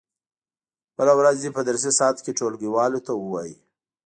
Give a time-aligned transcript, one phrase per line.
[0.97, 3.55] بله ورځ دې په درسي ساعت کې ټولګیوالو ته و وایي.